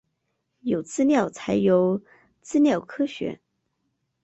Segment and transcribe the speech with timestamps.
[0.61, 2.01] 有资料才有
[2.41, 3.39] 资料科学